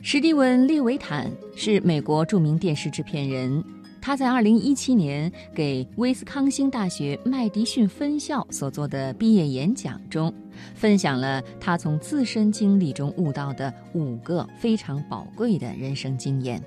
[0.00, 3.62] 史蒂文·列维坦是美国著名电视制片人。
[4.00, 10.32] 他在2017年给威斯康星大学麦迪逊分校所做的毕业演讲中，
[10.74, 16.62] 分享了他从自身经历中悟到的五个非常宝贵的人生经验。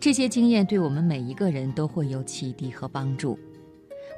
[0.00, 3.38] 这些经验对我们每一个人都会有启迪和帮助。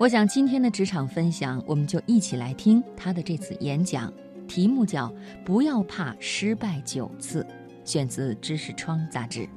[0.01, 4.11] 我想今天的职场分享，我们就一起来听他的这次演讲，
[4.49, 5.13] 题目叫
[5.45, 7.47] “不要怕失败九次”。
[7.89, 9.49] 选自《知识窗》杂志。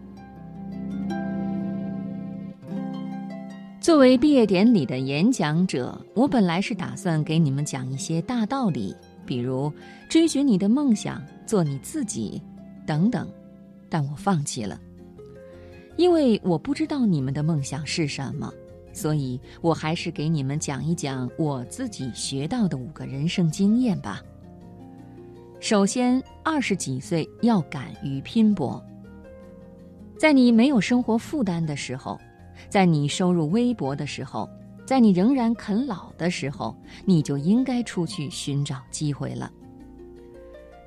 [3.82, 9.70] 作为毕业典礼的演讲者，我本来是打算给你们讲一些大道理，比如
[10.08, 12.42] 追寻你的梦想、做你自己
[12.86, 13.28] 等等，
[13.90, 14.80] 但我放弃了，
[15.98, 18.50] 因为我不知道你们的梦想是什么，
[18.94, 24.22] 所以我还是给你们讲一讲我自己学到的五个人生经验吧。
[25.62, 28.84] 首先，二十几岁要敢于拼搏。
[30.18, 32.20] 在你没有生活负担的时候，
[32.68, 34.50] 在你收入微薄的时候，
[34.88, 39.52] 在你仍然啃老的时候，你就应该出去寻找机会了。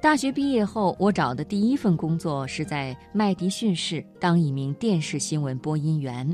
[0.02, 6.28] 大学毕业后，我找的第一份工作是在麦迪逊市当一名电视新闻播音员。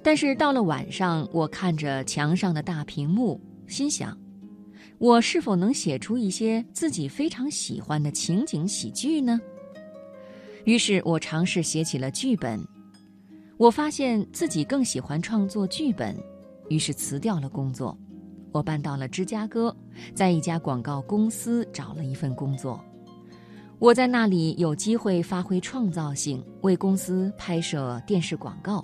[0.00, 4.16] 但是到了晚上，我看着墙上的大屏幕，心想。
[4.98, 9.38] 我是否能写出一些自己非常喜欢的情景喜剧呢？
[10.64, 12.58] 于是我尝试写起了剧本。
[13.58, 16.16] 我发现自己更喜欢创作剧本，
[16.68, 17.96] 于是辞掉了工作。
[18.52, 19.74] 我搬到了芝加哥，
[20.14, 22.82] 在一家广告公司找了一份工作。
[23.78, 28.82] 我在那里有机会发挥创造性，为公司拍摄电视广告。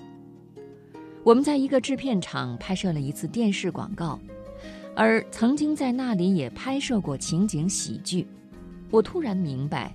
[1.24, 4.20] 我们在一个制片厂拍摄了一次电视广告。
[4.94, 8.26] 而曾经在那里也拍摄过情景喜剧，
[8.90, 9.92] 我突然明白，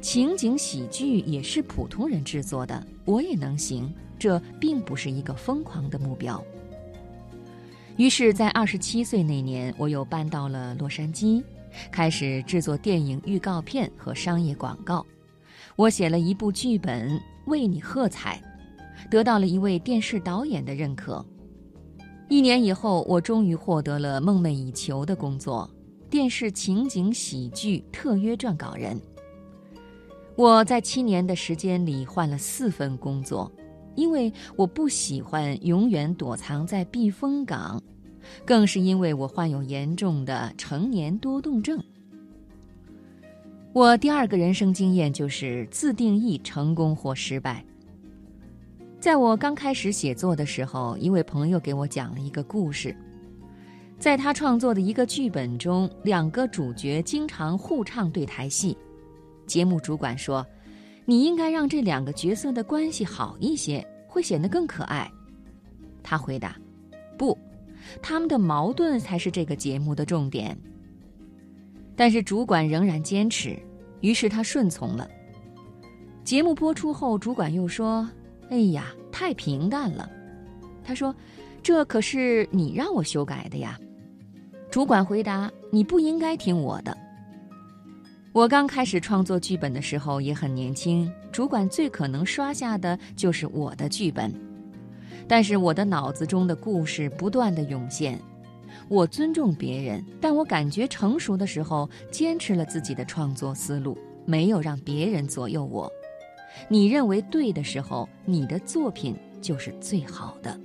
[0.00, 6.42] 情景喜剧也是普通人制作的，我也能行，这并不是一个疯狂的目标。
[7.96, 11.42] 于是，在二十七岁那年，我又搬到了洛杉矶，
[11.90, 15.04] 开始制作电影预告片和商业广告。
[15.76, 18.42] 我写了一部剧本，为你喝彩，
[19.10, 21.24] 得到了一位电视导演的认可。
[22.34, 25.70] 一年以后，我终于获得了梦寐以求的工作——
[26.10, 29.00] 电视情景喜剧特约撰稿人。
[30.34, 33.48] 我在七年的时间里换了四份工作，
[33.94, 37.80] 因为我不喜欢永远躲藏在避风港，
[38.44, 41.80] 更是因为我患有严重的成年多动症。
[43.72, 47.64] 我第二个人生经验就是自定义成功或失败。
[49.04, 52.96] 在我刚开始写作的时候，一位朋友给我讲了一个故事。
[53.98, 58.74] 在他创作的一个剧本中，两个主角经常互唱对台戏。
[59.46, 60.42] 节目主管说
[61.04, 65.06] ：“你应该让这两个角色的关系好一些，会显得更可爱。”
[66.02, 66.56] 他回答
[67.18, 67.36] ：“不，
[68.00, 70.56] 他们的矛盾才是这个节目的重点。”
[71.94, 73.54] 但是主管仍然坚持，
[74.00, 75.06] 于是他顺从了。
[76.24, 78.08] 节目播出后，主管又说。
[78.50, 80.08] 哎呀，太平淡了。
[80.84, 81.14] 他说
[81.62, 83.78] ：“这可是你让我修改的呀。”
[84.70, 86.96] 主管回答：“你不应该听我的。”
[88.32, 94.34] 我刚开始创作剧本的时候也很年轻，主管最可能刷下的就是我的剧本。
[95.26, 98.20] 但是我的脑子中的故事不断的涌现。
[98.88, 105.90] 我尊重别人，但我感觉成熟的时候，坚持了自己的创作思路，没有让别人左右我。
[106.68, 110.58] 你认为对的时候，你的作品就是最好的。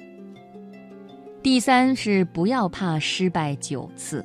[1.42, 4.24] 第三是不要怕失败九次。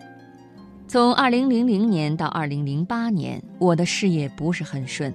[0.86, 5.12] 从2000年到2008年，我的事业不是很顺。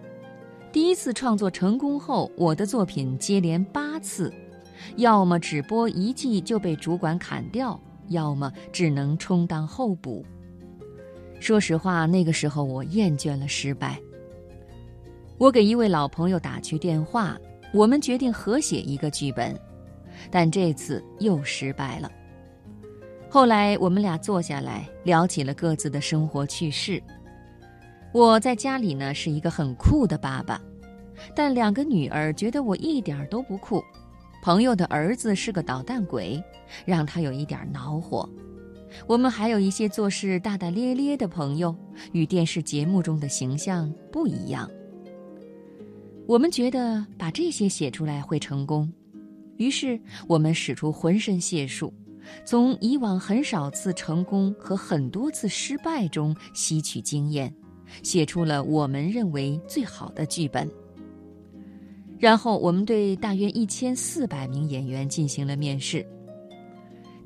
[0.72, 4.34] 第一次创作成功后，我的作品接连八次，
[4.98, 10.26] 要么只播一季就被主管砍掉，要么只能充当候补。
[11.40, 14.00] 说实话，那个时候我厌倦了失败。
[15.40, 17.38] 我给一位老朋友打去电话，
[17.74, 19.58] 我们决定合写一个剧本，
[20.30, 22.12] 但这次又失败了。
[23.30, 27.02] 后来我们俩坐下来聊起了各自的生活趣事。
[28.12, 30.62] 我在家里呢是一个很酷的爸爸，
[31.34, 33.82] 但两个女儿觉得我一点都不酷。
[34.44, 36.44] 朋友的儿子是个捣蛋鬼，
[36.84, 38.30] 让他有一点恼火。
[39.08, 41.74] 我们还有一些做事大大咧咧的朋友，
[42.12, 44.70] 与电视节目中的形象不一样。
[46.30, 48.88] 我们觉得把这些写出来会成功，
[49.58, 51.92] 于是我们使出浑身解数，
[52.46, 57.52] 从以往很少次成功和很多次失败中吸取经验，
[58.04, 60.70] 写出了我们认为最好的剧本。
[62.20, 66.06] 然后我们对大约一千四百名演员进行了面试。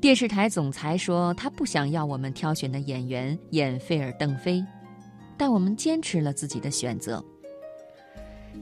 [0.00, 4.64] 电视台总裁说他不想要我们挑选的演员演费尔邓飞，
[5.36, 7.22] 但我们坚持了自己的选择。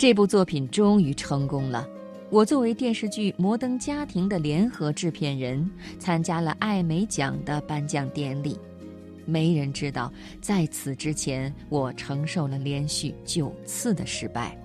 [0.02, 1.88] 这部作品终于成功了。
[2.28, 8.58] 我作为电视剧《摩登家庭》的联合制片人，参加了艾美奖的颁奖典礼。
[9.26, 14.58] 没人知道，在此之前，我承受了连续九次的失败。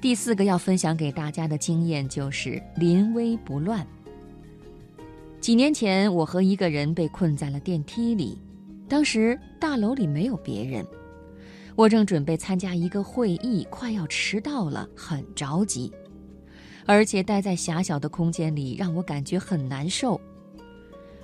[0.00, 3.84] 第四个要分享给大家的经验就是临危不乱。
[5.40, 8.38] 几年前，我和一个人被困在了电梯里，
[8.88, 10.86] 当时大楼里没有别人。
[11.74, 15.90] 我正准备参加一个会议，快要迟到了，很着急，
[16.86, 20.20] 而且待在狭小的空间里让我感觉很难受。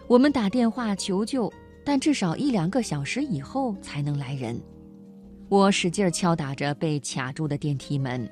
[0.07, 1.53] 我们打电话求救，
[1.85, 4.59] 但至少一两个小时以后才能来人。
[5.51, 8.29] 我使劲敲打着被卡住的电梯门，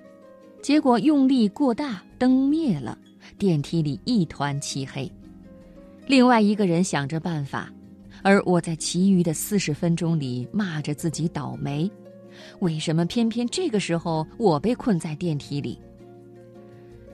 [0.63, 2.97] 结果用力过大，灯灭了，
[3.37, 5.11] 电梯里一团漆黑。
[6.07, 7.71] 另外一个人想着办法，
[8.23, 11.91] 而我在其余的四十分钟里骂着自己倒霉。
[12.61, 15.81] 为什么偏偏这个时候我被困在电梯里？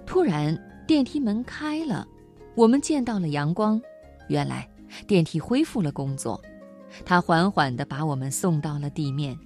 [0.06, 2.06] 突然，电梯门开了，
[2.54, 3.80] 我们见到了阳光。
[4.28, 4.68] 原来，
[5.06, 6.40] 电梯恢复了工作，
[7.04, 9.36] 它缓缓地把我们送到了地面。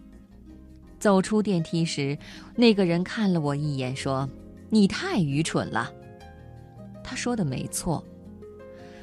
[0.99, 2.17] 走出电梯时，
[2.55, 4.29] 那个人看了我一眼，说
[4.71, 5.93] ：“你太愚蠢了。”
[7.05, 8.05] 他说的没错。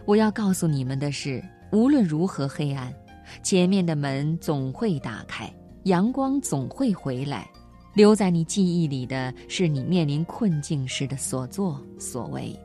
[0.05, 1.41] 我要告诉你们的是，
[1.71, 2.93] 无论如何黑暗，
[3.41, 5.53] 前面的门总会打开。
[5.83, 7.49] 阳光总会回来，
[7.93, 12.57] 留在你记忆里的是你面临困境时的所作所为。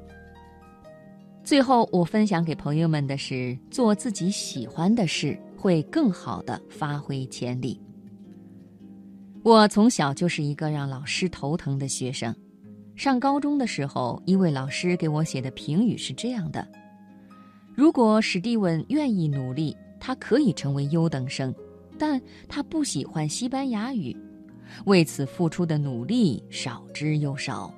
[1.42, 7.80] 最后，我分享给朋友们的是：做自己喜欢的事，会更好的发挥潜力。
[9.42, 12.34] 我从小就是一个让老师头疼的学生。
[12.94, 16.66] 上高中的时候，一位老师给我写的评语是这样的：
[17.74, 21.52] 如果史蒂文愿意努力，他可以成为优等生。
[21.98, 24.16] 但他不喜欢西班牙语，
[24.86, 27.72] 为此付出的努力少之又少。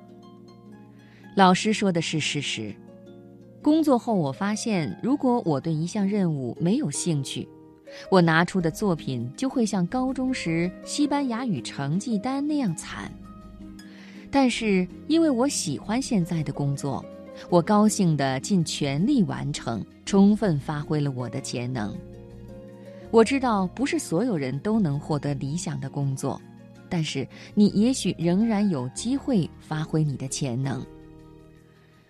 [1.35, 2.75] 老师说的是事实。
[3.61, 7.47] 工作后，我发现，如果我对一项任务没有兴趣，
[8.09, 13.11] 我拿出的作品就会像高中时西班牙语成绩单那样惨。
[14.31, 17.05] 但是，因为我喜欢现在的工作，
[17.49, 21.95] 我高兴地尽全力完成，充分发挥了我的潜能。
[23.11, 26.41] 我知道不是所有人都能获得理想的工作，
[26.89, 30.83] 但是你也许仍然有机会发挥你的潜能。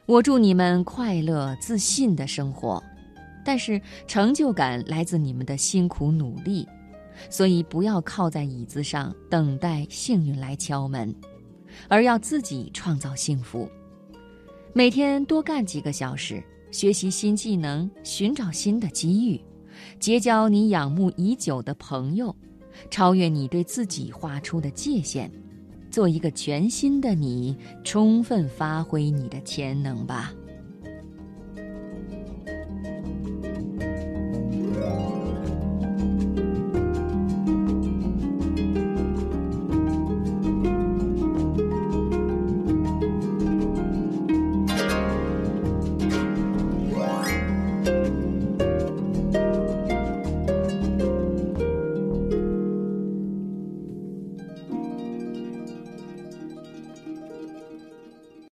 [0.06, 2.81] 我祝你们快乐自信的生活，
[3.44, 6.68] 但是成就感来自你们的辛苦努力，
[7.31, 11.13] 所以不要靠在椅子上等待幸运来敲门，
[11.88, 13.68] 而要自己创造幸福。
[14.71, 19.42] 每天多干几个小时，学习新技能，寻找新的机遇。
[20.00, 22.36] 结交你仰慕已久的朋友，
[22.89, 25.30] 超越你对自己画出的界限，
[25.89, 30.33] 做一个全新的你，充分发挥你的潜能吧。